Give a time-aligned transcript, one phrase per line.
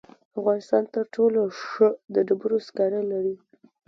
[0.39, 3.35] افغانستان تر ټولو ښه د ډبرو سکاره لري.